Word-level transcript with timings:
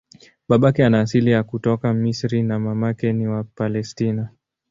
Babake 0.49 0.85
ana 0.85 0.99
asili 1.01 1.31
ya 1.31 1.43
kutoka 1.43 1.93
Misri 1.93 2.43
na 2.43 2.59
mamake 2.59 3.13
ni 3.13 3.27
wa 3.27 3.43
Palestina. 3.43 4.29